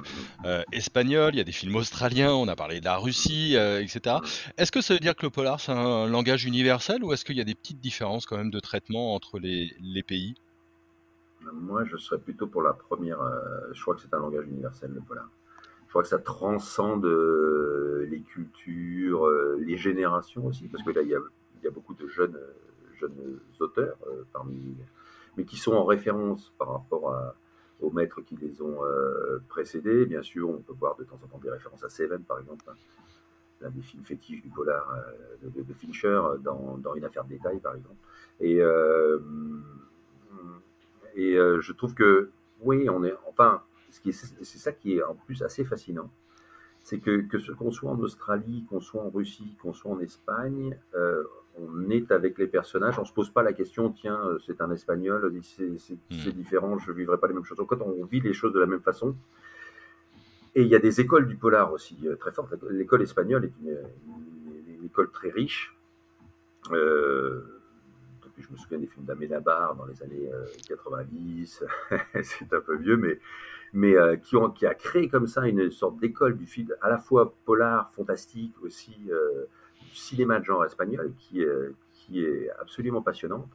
espagnols, 0.73 1.35
il 1.35 1.39
y 1.39 1.41
a 1.41 1.45
des 1.45 1.53
films 1.53 1.77
australiens, 1.77 2.35
on 2.35 2.49
a 2.49 2.57
parlé 2.57 2.81
de 2.81 2.85
la 2.85 2.99
Russie, 2.99 3.57
etc. 3.57 4.17
Est-ce 4.59 4.73
que 4.73 4.83
ça 4.83 4.93
veut 4.93 5.01
dire 5.01 5.17
que 5.17 5.25
le 5.25 5.31
polar 5.31 5.59
c'est 5.61 5.73
un 5.73 6.07
langage 6.07 6.45
universel 6.45 7.03
ou 7.03 7.13
est-ce 7.13 7.25
qu'il 7.25 7.37
y 7.37 7.41
a 7.41 7.45
des 7.45 7.55
petites 7.55 7.81
différences 7.81 8.27
quand 8.27 8.37
même 8.37 8.51
de 8.51 8.61
traitement 8.61 9.15
entre 9.15 9.39
les, 9.39 9.75
les 9.81 10.03
pays? 10.03 10.35
Moi, 11.53 11.85
je 11.85 11.97
serais 11.97 12.19
plutôt 12.21 12.47
pour 12.47 12.63
la 12.63 12.73
première. 12.73 13.21
Euh, 13.21 13.39
je 13.73 13.83
crois 13.83 13.95
que 13.95 14.01
c'est 14.01 14.15
un 14.15 14.19
langage 14.19 14.47
universel, 14.47 14.91
le 14.95 15.01
polar. 15.01 15.29
Je 15.87 15.91
crois 15.91 16.03
que 16.03 16.09
ça 16.09 16.19
transcende 16.19 17.05
euh, 17.05 18.07
les 18.11 18.21
cultures, 18.21 19.27
euh, 19.27 19.57
les 19.61 19.77
générations 19.77 20.47
aussi, 20.47 20.69
parce 20.69 20.83
que 20.83 20.91
là, 20.91 21.03
il 21.03 21.09
y 21.09 21.15
a 21.15 21.21
de 21.99 22.09
jeunes, 22.09 22.39
jeunes 22.99 23.41
auteurs 23.61 23.97
parmi, 24.33 24.77
mais 25.37 25.45
qui 25.45 25.57
sont 25.57 25.73
en 25.73 25.85
référence 25.85 26.53
par 26.59 26.73
rapport 26.73 27.35
aux 27.81 27.91
maîtres 27.91 28.21
qui 28.21 28.37
les 28.37 28.63
ont 28.63 28.81
précédés. 29.49 30.07
Bien 30.07 30.23
sûr, 30.23 30.49
on 30.49 30.59
peut 30.59 30.75
voir 30.79 30.97
de 30.97 31.05
temps 31.05 31.19
en 31.23 31.27
temps 31.27 31.39
des 31.39 31.51
références 31.51 31.83
à 31.85 31.89
Seven, 31.89 32.23
par 32.23 32.39
exemple, 32.39 32.65
l'un 33.61 33.71
des 33.71 33.83
films 33.83 34.05
fétiches 34.05 34.43
du 34.43 34.49
polar 34.49 34.95
de, 35.43 35.75
Fincher, 35.75 36.21
dans, 36.41 36.95
Une 36.95 37.05
affaire 37.05 37.25
de 37.25 37.31
détail, 37.31 37.59
par 37.59 37.75
exemple. 37.75 37.97
Et 41.17 41.37
euh, 41.37 41.61
je 41.61 41.73
trouve 41.73 41.95
que, 41.95 42.31
oui, 42.61 42.89
on 42.89 43.05
est, 43.05 43.15
enfin, 43.29 43.63
c'est 43.91 44.13
ça 44.59 44.73
qui 44.73 44.97
est 44.97 45.03
en 45.03 45.15
plus 45.15 45.43
assez 45.43 45.65
fascinant. 45.65 46.11
C'est 46.81 46.99
que, 46.99 47.23
que 47.23 47.39
ce 47.39 47.53
qu'on 47.53 47.71
soit 47.71 47.91
en 47.91 47.99
Australie, 47.99 48.67
qu'on 48.69 48.81
soit 48.81 49.03
en 49.03 49.11
Russie, 49.11 49.57
qu'on 49.63 49.73
soit 49.73 49.91
en 49.91 50.01
Espagne, 50.01 50.77
euh, 50.95 51.25
on 51.57 51.91
est 51.91 52.11
avec 52.11 52.39
les 52.39 52.47
personnages, 52.47 52.99
on 52.99 53.05
se 53.05 53.13
pose 53.13 53.31
pas 53.31 53.43
la 53.43 53.53
question, 53.53 53.91
tiens, 53.91 54.21
euh, 54.27 54.39
c'est 54.47 54.61
un 54.61 54.71
espagnol, 54.71 55.33
hmm. 55.33 55.77
c'est 55.79 56.33
différent, 56.35 56.79
je 56.79 56.93
vivrai 56.93 57.19
pas 57.19 57.29
les 57.29 57.35
mêmes 57.35 57.45
choses. 57.45 57.61
En 57.61 57.67
fait, 57.67 57.81
on 57.81 58.05
vit 58.05 58.21
les 58.21 58.33
choses 58.33 58.53
de 58.53 58.61
la 58.61 58.67
même 58.67 58.83
façon. 58.83 59.15
Et 60.55 60.63
il 60.63 60.69
y 60.69 60.77
a 60.77 60.79
des 60.79 61.01
écoles 61.01 61.27
du 61.27 61.37
polar 61.37 61.73
aussi 61.73 61.97
très 62.21 62.33
fortes. 62.33 62.55
L'école 62.71 63.03
espagnole 63.03 63.45
est 63.47 63.53
une, 63.61 64.85
école 64.85 65.11
très 65.11 65.31
riche. 65.31 65.75
Euh, 66.71 67.55
je 68.39 68.53
me 68.53 68.57
souviens 68.57 68.79
des 68.79 68.87
films 68.87 69.07
d'Amenabar 69.07 69.75
dans 69.77 69.87
les 69.87 70.03
années 70.03 70.31
90, 70.69 71.63
euh, 71.93 71.99
c'est 72.23 72.53
un 72.53 72.61
peu 72.61 72.77
vieux, 72.77 72.97
mais, 72.97 73.19
mais 73.73 73.97
euh, 73.97 74.17
qui, 74.17 74.37
ont, 74.37 74.51
qui 74.51 74.67
a 74.67 74.75
créé 74.75 75.09
comme 75.09 75.27
ça 75.27 75.47
une 75.47 75.71
sorte 75.71 75.99
d'école 75.99 76.37
du 76.37 76.47
film 76.47 76.69
à 76.81 76.89
la 76.89 76.99
fois 76.99 77.35
polar, 77.45 77.93
fantastique, 77.93 78.55
aussi 78.63 78.97
euh, 79.11 79.47
cinéma 79.95 80.41
de 80.41 80.45
genre 80.45 80.65
espagnol, 80.65 81.13
qui, 81.19 81.45
qui 81.93 82.25
est 82.25 82.51
absolument 82.61 83.03
passionnante, 83.03 83.49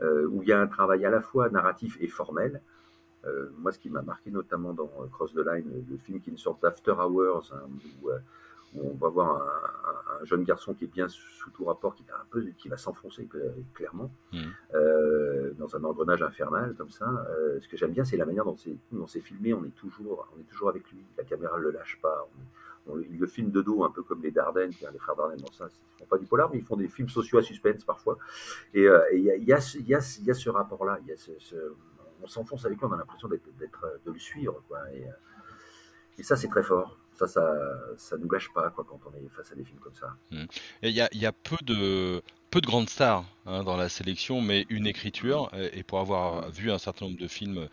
où 0.00 0.42
il 0.42 0.48
y 0.48 0.52
a 0.52 0.60
un 0.60 0.66
travail 0.66 1.04
à 1.04 1.10
la 1.10 1.20
fois 1.20 1.48
narratif 1.50 1.96
et 2.00 2.08
formel. 2.08 2.60
moi, 3.58 3.70
ce 3.72 3.78
qui 3.78 3.90
m'a 3.90 4.02
marqué 4.02 4.30
notamment 4.30 4.72
dans 4.72 4.90
Cross 5.12 5.34
the 5.34 5.44
Line, 5.46 5.84
le 5.90 5.96
film 5.98 6.20
qui 6.20 6.30
est 6.30 6.32
une 6.32 6.38
sorte 6.38 6.62
d'after 6.62 6.92
hours, 6.92 7.52
hein, 7.52 7.68
où, 8.02 8.08
on 8.74 8.94
va 8.94 9.08
voir 9.08 9.42
un, 10.20 10.24
jeune 10.24 10.44
garçon 10.44 10.72
qui 10.74 10.84
est 10.84 10.92
bien 10.92 11.08
sous 11.08 11.50
tout 11.50 11.64
rapport, 11.64 11.94
qui, 11.94 12.04
un 12.12 12.24
peu, 12.30 12.42
qui 12.56 12.68
va 12.68 12.76
s'enfoncer 12.76 13.28
clairement 13.74 14.10
mmh. 14.32 14.38
euh, 14.74 15.52
dans 15.58 15.74
un 15.76 15.82
engrenage 15.84 16.22
infernal 16.22 16.74
comme 16.76 16.90
ça. 16.90 17.26
Euh, 17.30 17.60
ce 17.60 17.68
que 17.68 17.76
j'aime 17.76 17.92
bien, 17.92 18.04
c'est 18.04 18.16
la 18.16 18.24
manière 18.24 18.44
dont 18.44 18.56
c'est 19.06 19.20
filmé. 19.20 19.52
On 19.52 19.64
est 19.64 19.74
toujours, 19.74 20.28
on 20.36 20.40
est 20.40 20.44
toujours 20.44 20.68
avec 20.68 20.88
lui. 20.90 21.04
La 21.18 21.24
caméra 21.24 21.58
ne 21.58 21.62
le 21.64 21.70
lâche 21.72 21.98
pas. 22.00 22.28
il 22.86 23.18
le 23.18 23.26
filme 23.26 23.50
de 23.50 23.62
dos, 23.62 23.84
un 23.84 23.90
peu 23.90 24.02
comme 24.02 24.22
les 24.22 24.30
Dardennes, 24.30 24.70
les 24.70 24.98
frères 24.98 25.16
Dardenne 25.16 25.40
dans 25.40 25.52
ça. 25.52 25.66
Ils 25.68 25.98
font 25.98 26.06
pas 26.06 26.18
du 26.18 26.26
polar, 26.26 26.50
mais 26.52 26.58
ils 26.58 26.64
font 26.64 26.76
des 26.76 26.88
films 26.88 27.08
sociaux 27.08 27.38
à 27.38 27.42
suspense 27.42 27.84
parfois. 27.84 28.18
Et 28.74 28.86
il 29.12 29.24
y, 29.24 29.52
a, 29.52 29.60
ce 29.60 30.48
rapport-là. 30.50 30.98
on 32.22 32.26
s'enfonce 32.26 32.64
avec 32.64 32.78
lui, 32.78 32.86
on 32.86 32.92
a 32.92 32.96
l'impression 32.96 33.28
d'être, 33.28 33.48
de 34.06 34.12
le 34.12 34.18
suivre. 34.18 34.62
Quoi. 34.68 34.78
Et, 34.94 35.04
Et 36.18 36.22
ça, 36.22 36.36
c'est 36.36 36.48
très 36.48 36.62
fort. 36.62 37.01
Ça, 37.14 37.28
ça, 37.28 37.42
ça 37.96 38.16
nous 38.16 38.26
gâche 38.26 38.50
pas 38.54 38.70
quoi, 38.70 38.84
quand 38.88 39.00
on 39.06 39.16
est 39.16 39.28
face 39.36 39.52
à 39.52 39.54
des 39.54 39.64
films 39.64 39.78
comme 39.80 39.94
ça. 39.94 40.16
Mmh. 40.30 40.44
Et 40.82 40.88
il 40.88 40.94
y 40.94 41.00
a, 41.00 41.08
y 41.12 41.26
a 41.26 41.32
peu 41.32 41.56
de, 41.62 42.22
peu 42.52 42.60
de 42.60 42.66
grandes 42.66 42.90
stars 42.90 43.24
hein, 43.46 43.64
dans 43.64 43.78
la 43.78 43.88
sélection, 43.88 44.42
mais 44.42 44.66
une 44.68 44.86
écriture. 44.86 45.50
Et 45.72 45.82
pour 45.82 46.00
avoir 46.00 46.50
vu 46.50 46.70
un 46.70 46.76
certain 46.76 47.06
nombre 47.06 47.18
de 47.18 47.26
films, 47.26 47.66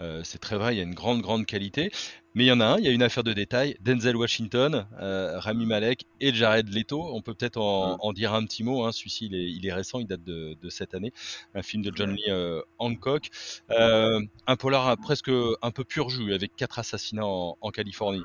euh, 0.00 0.22
c'est 0.24 0.40
très 0.40 0.58
vrai, 0.58 0.74
il 0.74 0.78
y 0.78 0.80
a 0.80 0.82
une 0.82 0.94
grande, 0.94 1.22
grande 1.22 1.46
qualité. 1.46 1.92
Mais 2.34 2.42
il 2.42 2.46
y 2.48 2.52
en 2.52 2.58
a 2.58 2.64
un, 2.64 2.78
il 2.78 2.84
y 2.84 2.88
a 2.88 2.90
une 2.90 3.04
affaire 3.04 3.22
de 3.22 3.32
détail. 3.32 3.76
Denzel 3.80 4.16
Washington, 4.16 4.88
euh, 5.00 5.38
Rami 5.38 5.66
Malek 5.66 6.04
et 6.20 6.34
Jared 6.34 6.68
Leto. 6.68 7.14
On 7.14 7.22
peut 7.22 7.32
peut-être 7.32 7.58
en, 7.58 8.12
dire 8.12 8.34
un 8.34 8.44
petit 8.44 8.64
mot. 8.64 8.84
Hein. 8.84 8.90
Celui-ci, 8.90 9.26
il 9.30 9.64
est, 9.64 9.72
récent, 9.72 10.00
il 10.00 10.08
date 10.08 10.24
de, 10.24 10.68
cette 10.68 10.94
année. 10.94 11.12
Un 11.54 11.62
film 11.62 11.84
de 11.84 11.92
John 11.94 12.10
Lee 12.10 12.24
euh, 12.28 12.60
Hancock. 12.78 13.30
un 13.70 14.56
polar 14.58 14.96
presque 14.96 15.30
un 15.62 15.70
peu 15.70 15.84
pur 15.84 16.10
jus, 16.10 16.34
avec 16.34 16.56
quatre 16.56 16.80
assassinats 16.80 17.24
en 17.24 17.70
Californie. 17.70 18.24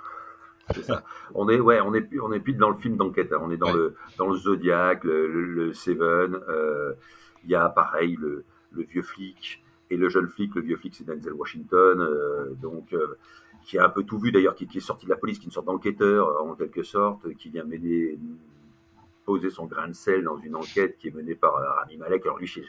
C'est 0.75 0.83
ça. 0.83 1.03
On 1.33 1.49
est, 1.49 1.59
ouais, 1.59 1.81
on 1.81 1.93
est 1.93 2.01
plus, 2.01 2.21
on 2.21 2.31
est 2.31 2.39
plus 2.39 2.53
dans 2.53 2.69
le 2.69 2.77
film 2.77 2.95
d'enquête. 2.95 3.33
Hein. 3.33 3.39
On 3.41 3.51
est 3.51 3.57
dans 3.57 3.71
le, 3.71 3.95
dans 4.17 4.27
le 4.27 4.37
Zodiac, 4.37 5.03
le, 5.03 5.73
Seven. 5.73 6.39
Euh, 6.47 6.93
il 7.43 7.49
y 7.49 7.55
a 7.55 7.69
pareil 7.69 8.17
le, 8.19 8.43
le, 8.73 8.83
vieux 8.83 9.01
flic 9.01 9.63
et 9.89 9.97
le 9.97 10.09
jeune 10.09 10.27
flic. 10.27 10.53
Le 10.55 10.61
vieux 10.61 10.77
flic, 10.77 10.95
c'est 10.95 11.05
Denzel 11.05 11.33
Washington, 11.33 12.01
euh, 12.01 12.53
donc 12.61 12.93
euh, 12.93 13.17
qui 13.63 13.77
a 13.77 13.85
un 13.85 13.89
peu 13.89 14.03
tout 14.03 14.19
vu 14.19 14.31
d'ailleurs, 14.31 14.55
qui, 14.55 14.65
est 14.73 14.79
sorti 14.79 15.05
de 15.05 15.11
la 15.11 15.17
police, 15.17 15.39
qui 15.39 15.45
est 15.45 15.47
une 15.47 15.51
sorte 15.51 15.67
d'enquêteur 15.67 16.43
en 16.43 16.55
quelque 16.55 16.83
sorte, 16.83 17.33
qui 17.35 17.49
vient 17.49 17.63
mener 17.63 18.17
poser 19.25 19.49
son 19.49 19.65
grain 19.65 19.87
de 19.87 19.93
sel 19.93 20.23
dans 20.23 20.37
une 20.37 20.55
enquête 20.55 20.97
qui 20.97 21.07
est 21.07 21.15
menée 21.15 21.35
par 21.35 21.53
Rami 21.53 21.97
Malek. 21.97 22.25
Alors 22.25 22.39
lui, 22.39 22.47
c'est 22.47 22.65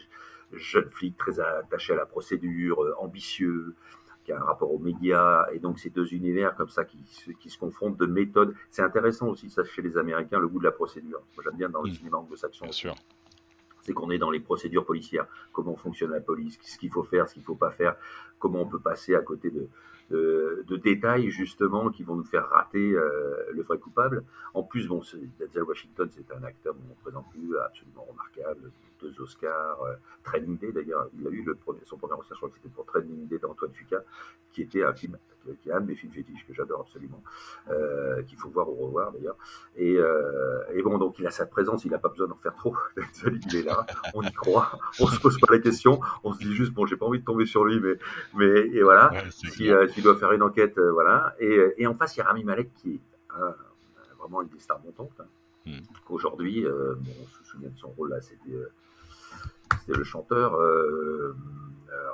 jeune 0.52 0.90
flic 0.90 1.16
très 1.16 1.40
attaché 1.40 1.92
à 1.92 1.96
la 1.96 2.06
procédure, 2.06 2.94
ambitieux 2.98 3.74
qui 4.30 4.36
a 4.36 4.40
un 4.40 4.44
rapport 4.44 4.72
aux 4.72 4.78
médias, 4.78 5.46
et 5.52 5.58
donc 5.58 5.78
ces 5.78 5.90
deux 5.90 6.14
univers 6.14 6.54
comme 6.54 6.68
ça 6.68 6.84
qui, 6.84 6.98
qui 7.40 7.50
se 7.50 7.58
confrontent 7.58 7.98
de 7.98 8.06
méthodes. 8.06 8.54
C'est 8.70 8.82
intéressant 8.82 9.28
aussi, 9.28 9.50
ça, 9.50 9.64
chez 9.64 9.82
les 9.82 9.96
Américains, 9.96 10.38
le 10.38 10.48
goût 10.48 10.60
de 10.60 10.64
la 10.64 10.72
procédure. 10.72 11.20
Moi, 11.34 11.44
j'aime 11.44 11.56
bien 11.56 11.68
dans 11.68 11.82
le 11.82 11.90
cinéma 11.90 12.18
anglo-saxon. 12.18 12.66
Bien 12.66 12.72
sûr. 12.72 12.94
C'est 13.82 13.92
qu'on 13.92 14.10
est 14.10 14.18
dans 14.18 14.30
les 14.30 14.40
procédures 14.40 14.84
policières, 14.84 15.26
comment 15.52 15.74
fonctionne 15.74 16.12
la 16.12 16.20
police, 16.20 16.58
ce 16.62 16.78
qu'il 16.78 16.90
faut 16.90 17.02
faire, 17.02 17.26
ce 17.28 17.34
qu'il 17.34 17.42
ne 17.42 17.46
faut 17.46 17.54
pas 17.54 17.70
faire, 17.70 17.96
comment 18.38 18.60
on 18.60 18.66
peut 18.66 18.78
passer 18.78 19.14
à 19.14 19.22
côté 19.22 19.50
de, 19.50 19.68
de, 20.10 20.76
détails 20.82 21.30
justement 21.30 21.90
qui 21.90 22.02
vont 22.02 22.16
nous 22.16 22.24
faire 22.24 22.48
rater 22.48 22.92
euh, 22.92 23.50
le 23.52 23.62
vrai 23.62 23.78
coupable. 23.78 24.24
En 24.54 24.62
plus, 24.62 24.86
bon, 24.88 25.02
Denzel 25.38 25.62
Washington, 25.62 26.08
c'est 26.10 26.34
un 26.34 26.42
acteur, 26.42 26.74
on 26.84 26.88
ne 26.88 26.94
présente 27.02 27.30
plus, 27.30 27.56
absolument 27.58 28.06
remarquable, 28.08 28.70
deux 29.00 29.20
Oscars, 29.20 29.82
euh, 29.82 29.94
Training 30.24 30.58
Day 30.58 30.72
d'ailleurs, 30.72 31.08
il 31.18 31.26
a 31.26 31.30
eu 31.30 31.42
le 31.42 31.54
premier, 31.54 31.80
son 31.84 31.96
premier 31.96 32.14
Oscar, 32.14 32.34
je 32.34 32.36
crois 32.36 32.48
que 32.48 32.56
c'était 32.56 32.74
pour 32.74 32.86
Training 32.86 33.26
Day 33.28 33.38
d'Antoine 33.38 33.72
Fuqua, 33.72 34.02
qui 34.52 34.62
était 34.62 34.82
un 34.82 34.92
film, 34.92 35.16
qui 35.62 35.68
est 35.68 35.72
un 35.72 35.80
de 35.80 35.86
mes 35.86 35.94
films 35.94 36.12
fétiches 36.12 36.46
que 36.46 36.54
j'adore 36.54 36.80
absolument, 36.80 37.22
euh, 37.70 38.22
qu'il 38.22 38.38
faut 38.38 38.48
voir 38.48 38.68
ou 38.68 38.74
revoir 38.86 39.12
d'ailleurs. 39.12 39.36
Et, 39.76 39.98
et, 40.74 40.82
bon, 40.82 40.98
donc 40.98 41.18
il 41.18 41.26
a 41.26 41.30
sa 41.30 41.46
présence, 41.46 41.84
il 41.84 41.90
n'a 41.90 41.98
pas 41.98 42.08
besoin 42.08 42.26
d'en 42.26 42.36
faire 42.36 42.54
trop. 42.54 42.74
il 42.96 43.56
est 43.56 43.62
là, 43.62 43.86
on 44.14 44.22
y 44.22 44.32
croit, 44.32 44.78
on 44.98 45.06
se 45.06 45.20
pose 45.20 45.38
pas 45.38 45.52
la 45.52 45.60
question, 45.60 46.00
on 46.24 46.32
se 46.32 46.38
dit 46.38 46.54
juste, 46.54 46.72
bon, 46.72 46.86
j'ai 46.86 46.96
pas 46.96 47.06
envie 47.06 47.20
de 47.20 47.24
tomber 47.24 47.46
sur 47.46 47.64
lui, 47.64 47.80
mais, 47.80 47.96
mais 48.34 48.68
et 48.74 48.82
voilà. 48.82 49.12
si, 49.30 49.70
il 50.00 50.02
doit 50.02 50.16
faire 50.16 50.32
une 50.32 50.42
enquête, 50.42 50.78
euh, 50.78 50.92
voilà. 50.92 51.34
Et, 51.38 51.58
et, 51.76 51.86
en 51.86 51.94
face, 51.94 52.16
il 52.16 52.20
y 52.20 52.22
a 52.22 52.26
Rami 52.26 52.42
Malek 52.42 52.72
qui 52.74 52.94
est 52.94 53.00
euh, 53.38 53.50
vraiment 54.18 54.42
une 54.42 54.48
des 54.48 54.58
stars 54.58 54.80
montantes. 54.82 55.20
Hein. 55.20 55.26
Hmm. 55.66 55.80
Aujourd'hui, 56.08 56.66
euh, 56.66 56.94
bon, 56.98 57.10
on 57.22 57.26
se 57.26 57.50
souvient 57.50 57.68
de 57.68 57.76
son 57.76 57.88
rôle 57.90 58.10
là, 58.10 58.20
c'était 58.22 58.56
le 59.86 60.04
chanteur 60.04 60.58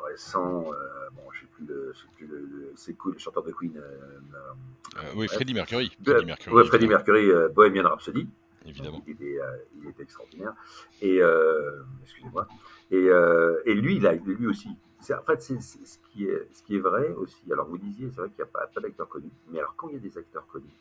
récent. 0.05 0.64
bon, 1.14 1.23
je 1.33 1.40
sais 1.40 1.47
plus 1.55 1.64
le, 1.66 1.93
plus 2.16 2.26
le, 2.26 2.73
c'est 2.75 2.95
cool, 2.95 3.12
le 3.12 3.19
chanteur 3.19 3.45
de 3.45 3.52
Queen. 3.52 3.81
oui, 5.14 5.28
Freddie 5.28 5.55
Mercury. 5.55 5.97
Freddie 6.05 6.26
Mercury, 6.26 6.57
ouais, 6.57 6.64
Freddie 6.64 6.88
Mercury 6.88 7.31
Bohemian 7.55 7.88
Rhapsody. 7.88 8.28
Évidemment. 8.66 9.00
Il 9.07 9.12
était, 9.12 9.38
il 9.81 9.88
était 9.88 10.02
extraordinaire. 10.02 10.55
Et 11.00 11.21
excusez-moi. 12.02 12.49
Et, 12.90 13.09
et, 13.64 13.75
lui, 13.75 13.97
il 13.97 14.07
a, 14.09 14.14
lui 14.14 14.49
aussi, 14.49 14.71
en 15.15 15.23
fait, 15.23 15.43
c'est 15.43 15.61
ce, 15.61 15.99
qui 16.13 16.27
est, 16.27 16.79
vrai 16.79 17.13
aussi. 17.15 17.53
Alors, 17.53 17.67
vous 17.67 17.79
disiez, 17.79 18.11
c'est 18.11 18.21
vrai 18.21 18.29
qu'il 18.29 18.39
n'y 18.39 18.49
a 18.49 18.53
pas, 18.53 18.67
pas 18.67 18.81
d'acteurs 18.81 19.09
connus. 19.09 19.31
Mais 19.51 19.59
alors, 19.59 19.75
quand 19.77 19.89
il 19.89 19.95
y 19.95 19.97
a 19.97 20.01
des 20.01 20.19
acteurs 20.19 20.47
connus, 20.47 20.75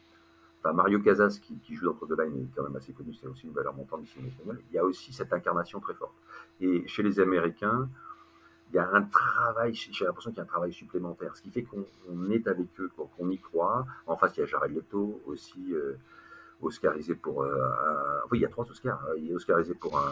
Mario 0.73 0.99
Casas, 0.99 1.39
qui, 1.41 1.75
joue 1.75 1.93
dans 1.93 2.05
deux 2.05 2.15
Line, 2.21 2.43
est 2.43 2.55
quand 2.55 2.63
même 2.63 2.75
assez 2.75 2.93
connu, 2.93 3.13
c'est 3.13 3.27
aussi 3.27 3.45
une 3.45 3.53
valeur 3.53 3.73
montante 3.73 4.01
du 4.01 4.07
cinéma 4.07 4.29
espagnol. 4.29 4.59
Il 4.71 4.75
y 4.75 4.79
a 4.79 4.83
aussi 4.83 5.13
cette 5.13 5.31
incarnation 5.33 5.79
très 5.79 5.93
forte. 5.93 6.15
Et 6.59 6.87
chez 6.87 7.03
les 7.03 7.19
Américains, 7.19 7.89
il 8.71 8.75
y 8.75 8.79
a 8.79 8.89
un 8.91 9.03
travail, 9.03 9.73
j'ai 9.73 10.05
l'impression 10.05 10.31
qu'il 10.31 10.37
y 10.37 10.41
a 10.41 10.43
un 10.43 10.47
travail 10.47 10.73
supplémentaire, 10.73 11.35
ce 11.35 11.41
qui 11.41 11.51
fait 11.51 11.63
qu'on 11.63 11.85
est 12.31 12.47
avec 12.47 12.67
eux, 12.79 12.89
qu'on 12.95 13.29
y 13.29 13.37
croit. 13.37 13.85
En 14.07 14.17
face, 14.17 14.35
il 14.37 14.41
y 14.41 14.43
a 14.43 14.45
Jared 14.47 14.73
Leto 14.73 15.21
aussi, 15.27 15.73
euh, 15.73 15.93
oscarisé 16.61 17.15
pour. 17.15 17.43
Euh, 17.43 18.21
oui, 18.31 18.39
il 18.39 18.41
y 18.41 18.45
a 18.45 18.49
trois 18.49 18.65
Oscars. 18.69 19.01
Il 19.17 19.31
est 19.31 19.35
oscarisé 19.35 19.75
pour 19.75 19.97
un. 19.97 20.11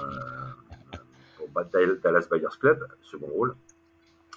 Pour 1.38 1.50
Dallas 1.66 2.28
Buyers 2.30 2.58
Club, 2.60 2.88
second 3.02 3.28
rôle. 3.28 3.56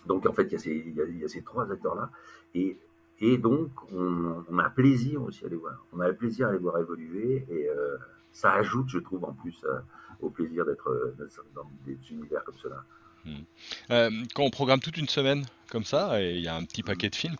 Donc 0.06 0.26
en 0.26 0.32
fait, 0.32 0.44
il 0.44 0.94
y 0.94 1.25
a 1.25 1.28
ces, 1.28 1.42
trois 1.42 1.70
acteurs-là. 1.70 2.10
Et, 2.54 2.78
et 3.20 3.38
donc, 3.38 3.70
on, 3.92 4.58
a 4.58 4.70
plaisir 4.70 5.22
aussi 5.22 5.44
à 5.44 5.48
les 5.48 5.56
voir. 5.56 5.84
On 5.92 6.00
a 6.00 6.08
le 6.08 6.16
plaisir 6.16 6.48
à 6.48 6.52
les 6.52 6.58
voir 6.58 6.78
évoluer. 6.78 7.46
Et 7.50 7.68
euh, 7.68 7.96
ça 8.32 8.52
ajoute, 8.52 8.88
je 8.88 8.98
trouve, 8.98 9.25
en 9.25 9.32
plus 9.32 9.56
euh, 9.64 9.78
au 10.20 10.30
plaisir 10.30 10.64
d'être 10.66 11.14
dans 11.54 11.70
des 11.86 11.98
univers 12.10 12.44
comme 12.44 12.56
cela. 12.62 12.84
Hmm. 13.25 13.42
Euh, 13.90 14.10
quand 14.34 14.42
on 14.44 14.50
programme 14.50 14.80
toute 14.80 14.96
une 14.98 15.08
semaine 15.08 15.44
comme 15.70 15.84
ça, 15.84 16.22
et 16.22 16.36
il 16.36 16.42
y 16.42 16.48
a 16.48 16.54
un 16.54 16.64
petit 16.64 16.82
paquet 16.82 17.08
de 17.08 17.14
films, 17.14 17.36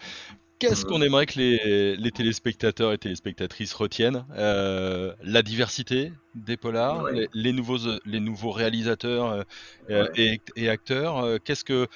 qu'est-ce 0.59 0.85
qu'on 0.87 1.03
aimerait 1.03 1.27
que 1.27 1.39
les, 1.39 2.11
téléspectateurs 2.11 2.93
et 2.93 2.99
téléspectatrices 2.99 3.75
retiennent? 3.75 4.25
La 4.35 5.43
diversité 5.43 6.13
des 6.35 6.57
polars, 6.57 7.07
les, 7.35 7.53
nouveaux, 7.53 7.79
les 8.07 8.21
nouveaux 8.21 8.51
réalisateurs 8.51 9.45
et, 9.89 10.41
et, 10.57 10.69
acteurs. 10.69 11.39
Qu'est-ce 11.45 11.65
que 11.65 11.87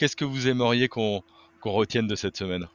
Qu'est-ce 0.00 0.16
que 0.16 0.24
vous 0.24 0.48
aimeriez 0.48 0.88
qu'on 0.88 1.22
retienne 1.62 2.06
de 2.06 2.14
cette 2.14 2.34
semaine? 2.34 2.68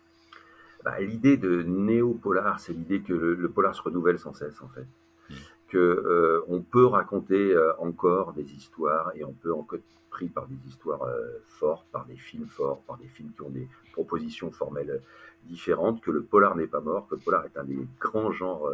Bah, 0.84 1.00
L'idée 1.00 1.38
de 1.38 1.64
néo-polar, 1.64 2.60
c'est 2.60 2.72
l'idée 2.72 3.02
que 3.02 3.14
le, 3.14 3.50
polar 3.50 3.74
se 3.74 3.82
renouvelle 3.82 4.20
sans 4.20 4.36
cesse, 4.36 4.62
en 4.62 4.68
fait. 4.68 4.86
Hmm. 5.32 5.34
Que 5.68 5.78
euh, 5.80 6.46
on 6.48 6.62
peut 6.62 6.86
raconter 6.86 7.52
euh, 7.52 7.74
encore 7.80 8.34
des 8.34 8.54
histoires 8.54 9.12
et 9.16 9.24
on 9.24 9.34
peut 9.34 9.52
encore 9.52 9.80
pris 10.12 10.28
par 10.28 10.46
des 10.46 10.70
histoires 10.70 11.02
euh, 11.02 11.42
fortes, 11.48 11.88
par 11.92 12.06
des 12.06 12.16
films 12.16 12.46
forts, 12.46 12.82
par 12.82 12.98
des 12.98 13.08
films 13.08 13.32
qui 13.36 13.42
ont 13.42 13.50
des 13.50 13.68
propositions 13.94 14.52
formelles 14.52 15.02
différentes, 15.46 16.02
que 16.02 16.12
le 16.12 16.22
polar 16.22 16.56
n'est 16.56 16.68
pas 16.68 16.80
mort, 16.80 17.08
que 17.08 17.16
le 17.16 17.22
polar 17.22 17.44
est 17.46 17.58
un 17.58 17.64
des 17.64 17.88
grands 18.00 18.32
genres 18.32 18.72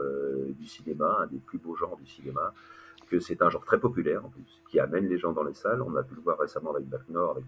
du 0.60 0.67
cinéma, 0.67 1.20
un 1.22 1.27
des 1.27 1.39
plus 1.39 1.58
beaux 1.58 1.77
genres 1.77 1.96
du 1.96 2.05
cinéma, 2.05 2.53
que 3.10 3.22
c'est 3.22 3.41
un 3.41 3.50
genre 3.50 3.63
très 3.63 3.79
populaire 3.79 4.25
en 4.25 4.29
plus, 4.29 4.62
qui 4.70 4.77
amène 4.77 5.08
les 5.08 5.17
gens 5.17 5.31
dans 5.31 5.43
les 5.43 5.53
salles. 5.53 5.81
On 5.81 5.96
a 5.96 6.03
pu 6.03 6.15
le 6.15 6.22
voir 6.22 6.38
récemment 6.38 6.72
avec 6.72 6.89
Back 6.89 7.08
Nord, 7.08 7.31
avec 7.31 7.46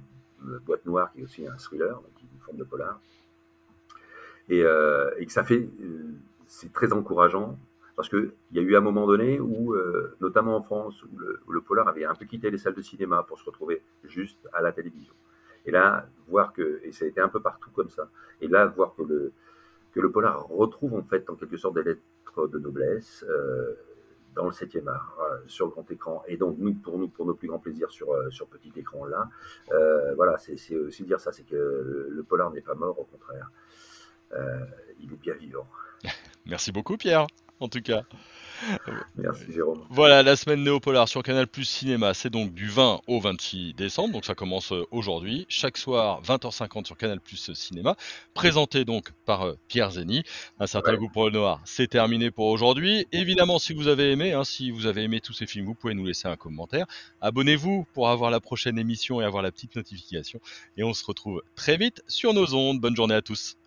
Boîte 0.65 0.85
Noire, 0.85 1.11
qui 1.13 1.21
est 1.21 1.23
aussi 1.23 1.47
un 1.47 1.57
thriller, 1.57 1.99
est 2.17 2.21
une 2.21 2.39
forme 2.41 2.57
de 2.57 2.63
polar. 2.63 2.99
Et, 4.49 4.63
euh, 4.63 5.11
que 5.15 5.31
ça 5.31 5.43
fait, 5.43 5.69
euh, 5.81 6.11
c'est 6.47 6.71
très 6.73 6.91
encourageant, 6.93 7.57
parce 7.95 8.09
qu'il 8.09 8.31
y 8.51 8.59
a 8.59 8.61
eu 8.61 8.75
un 8.75 8.81
moment 8.81 9.05
donné 9.07 9.39
où, 9.39 9.75
euh, 9.75 10.15
notamment 10.19 10.57
en 10.57 10.61
France, 10.61 11.03
où 11.03 11.51
le, 11.51 11.61
polar 11.61 11.87
avait 11.87 12.05
un 12.05 12.15
peu 12.15 12.25
quitté 12.25 12.49
les 12.51 12.57
salles 12.57 12.73
de 12.73 12.81
cinéma 12.81 13.23
pour 13.23 13.39
se 13.39 13.45
retrouver 13.45 13.81
juste 14.03 14.47
à 14.51 14.61
la 14.61 14.71
télévision. 14.71 15.13
Et 15.65 15.71
là, 15.71 16.07
voir 16.27 16.51
que, 16.51 16.81
et 16.83 16.91
ça 16.91 17.05
a 17.05 17.07
été 17.07 17.21
un 17.21 17.29
peu 17.29 17.39
partout 17.39 17.69
comme 17.71 17.89
ça, 17.89 18.09
et 18.41 18.47
là, 18.47 18.65
voir 18.65 18.95
que 18.95 19.03
le, 19.03 19.31
que 19.93 19.99
le 19.99 20.11
polar 20.11 20.47
retrouve 20.47 20.95
en 20.95 21.03
fait 21.03 21.29
en 21.29 21.35
quelque 21.35 21.55
sorte 21.57 21.75
des 21.75 21.83
lettres 21.83 22.47
de 22.47 22.59
noblesse, 22.59 23.23
dans 24.35 24.45
le 24.45 24.51
7e 24.51 24.87
art, 24.87 25.17
euh, 25.21 25.37
sur 25.47 25.65
le 25.65 25.71
grand 25.71 25.89
écran. 25.91 26.23
Et 26.27 26.37
donc, 26.37 26.57
pour 26.81 26.97
nous, 26.97 27.07
pour 27.07 27.25
nos 27.25 27.33
plus 27.33 27.47
grands 27.47 27.59
plaisirs 27.59 27.89
sur, 27.89 28.11
euh, 28.11 28.29
sur 28.29 28.47
petit 28.47 28.71
écran 28.75 29.05
là, 29.05 29.29
euh, 29.71 30.13
voilà, 30.15 30.37
c'est 30.37 30.75
aussi 30.75 31.03
dire 31.03 31.19
ça, 31.19 31.31
c'est 31.31 31.43
que 31.43 31.55
le, 32.09 32.23
polar 32.23 32.51
n'est 32.51 32.61
pas 32.61 32.75
mort, 32.75 32.99
au 32.99 33.05
contraire. 33.05 33.51
il 34.99 35.13
est 35.13 35.21
bien 35.21 35.35
vivant. 35.35 35.67
Merci 36.45 36.71
beaucoup, 36.71 36.97
Pierre, 36.97 37.27
en 37.63 37.69
tout 37.69 37.81
cas. 37.81 38.03
Merci 39.17 39.51
Jérôme. 39.53 39.81
Voilà, 39.89 40.23
la 40.23 40.35
semaine 40.35 40.63
Néopolar 40.63 41.07
sur 41.09 41.21
Canal 41.21 41.47
Plus 41.47 41.65
Cinéma, 41.65 42.13
c'est 42.13 42.29
donc 42.29 42.53
du 42.53 42.67
20 42.67 43.01
au 43.07 43.19
26 43.19 43.73
décembre, 43.73 44.13
donc 44.13 44.25
ça 44.25 44.35
commence 44.35 44.71
euh, 44.71 44.85
aujourd'hui, 44.91 45.45
chaque 45.49 45.77
soir 45.77 46.21
20h50 46.23 46.85
sur 46.85 46.97
Canal 46.97 47.19
Plus 47.19 47.51
Cinéma, 47.53 47.95
présenté 48.33 48.85
donc 48.85 49.11
par 49.25 49.45
euh, 49.45 49.57
Pierre 49.67 49.91
Zeni. 49.91 50.23
Un 50.59 50.67
certain 50.67 50.95
goût 50.95 51.09
pour 51.09 51.25
le 51.25 51.31
noir, 51.31 51.61
c'est 51.65 51.87
terminé 51.87 52.31
pour 52.31 52.47
aujourd'hui. 52.47 53.05
Évidemment, 53.11 53.59
si 53.59 53.73
vous 53.73 53.87
avez 53.87 54.11
aimé, 54.11 54.33
hein, 54.33 54.43
si 54.43 54.71
vous 54.71 54.85
avez 54.85 55.03
aimé 55.03 55.19
tous 55.19 55.33
ces 55.33 55.45
films, 55.45 55.65
vous 55.65 55.75
pouvez 55.75 55.93
nous 55.93 56.05
laisser 56.05 56.27
un 56.27 56.37
commentaire. 56.37 56.85
Abonnez-vous 57.21 57.85
pour 57.93 58.09
avoir 58.09 58.31
la 58.31 58.39
prochaine 58.39 58.77
émission 58.77 59.19
et 59.19 59.25
avoir 59.25 59.43
la 59.43 59.51
petite 59.51 59.75
notification. 59.75 60.39
Et 60.77 60.83
on 60.83 60.93
se 60.93 61.05
retrouve 61.05 61.41
très 61.55 61.77
vite 61.77 62.01
sur 62.07 62.33
nos 62.33 62.53
ondes. 62.53 62.79
Bonne 62.79 62.95
journée 62.95 63.15
à 63.15 63.21
tous. 63.21 63.57